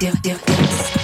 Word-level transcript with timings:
do, 0.00 0.10
do, 0.22 0.30
do. 0.30 0.99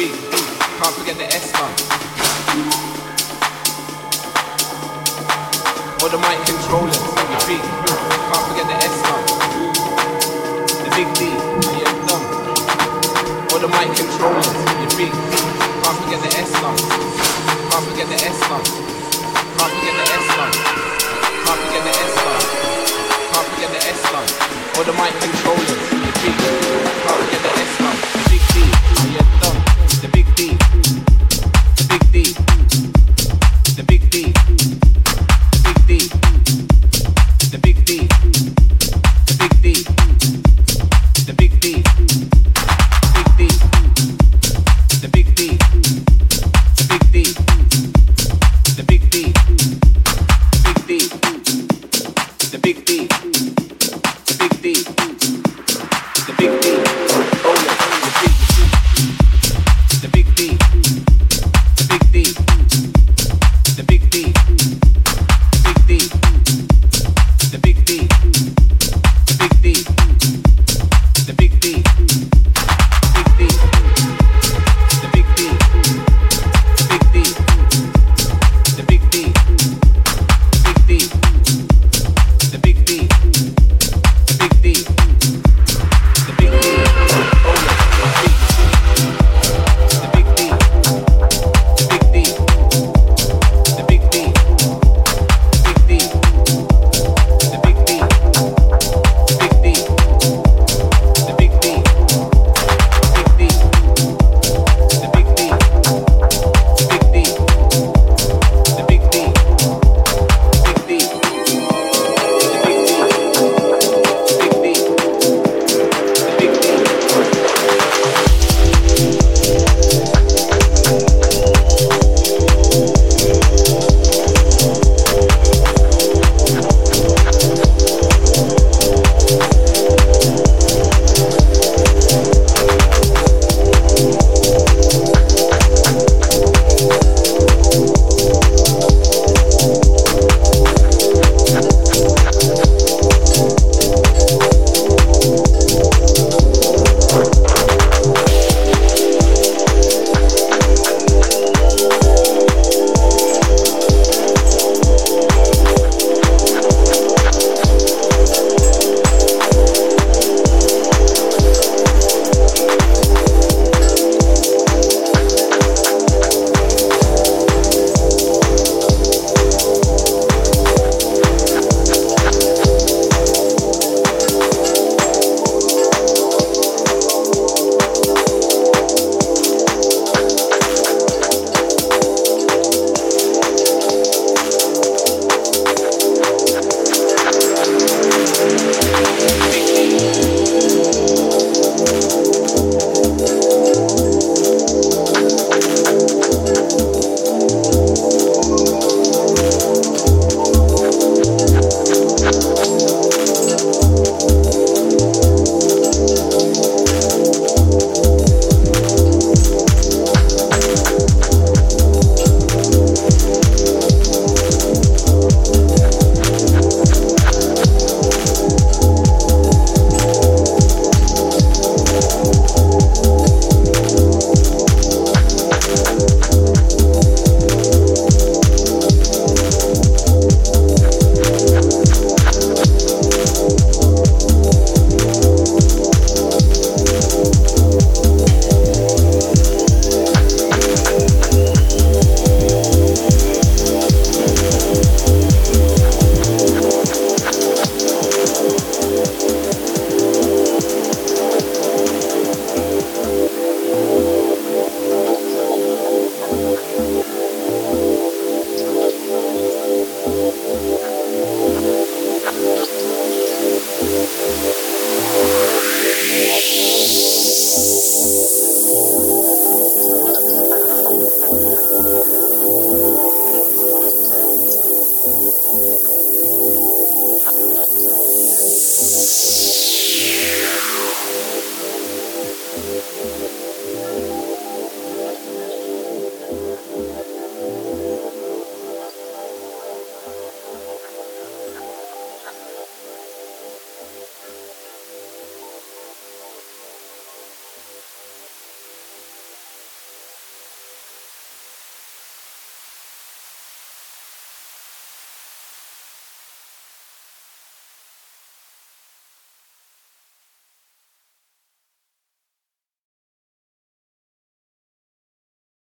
You. 0.00 0.10
Can't 0.10 0.94
forget 0.98 1.16
the 1.16 1.26
S 1.30 1.52
gun. 1.52 1.70
All 6.02 6.10
the 6.10 6.18
mic 6.18 6.38
controllers, 6.46 6.98
you 6.98 7.38
big. 7.46 7.62
Can't 7.62 8.44
forget 8.50 8.66
the 8.66 8.76
S 8.82 8.96
gun. 9.06 9.22
The 10.82 10.90
big 10.98 11.08
D, 11.14 11.30
yeah. 11.78 11.94
All 13.52 13.60
the 13.62 13.68
mic 13.70 13.94
controllers, 13.94 14.50
you 14.82 14.88
big. 14.98 15.12
Can't 15.14 15.98
forget 16.02 16.20
the 16.26 16.30
S 16.42 16.50
gun. 16.58 16.76
Can't 17.70 17.84
forget 17.86 18.08
the 18.10 18.18
S 18.18 18.40
gun. 18.50 18.62
Can't 19.54 19.72
forget 19.78 19.94
the 19.94 20.06
S 20.10 20.26
gun. 20.34 20.50
Can't 21.44 21.60
forget 21.62 21.82
the 21.86 21.94
S 21.94 22.14
gun. 22.18 22.40
Can't 23.30 23.46
forget 23.46 23.70
the 23.70 23.80
S 23.94 24.02
gun. 24.10 24.26
All 24.76 24.84
the 24.84 24.92
mic 24.98 25.14
controllers. 25.22 25.93